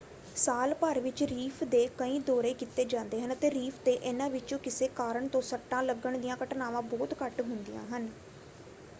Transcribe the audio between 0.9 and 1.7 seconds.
ਵਿੱਚ ਰੀਫ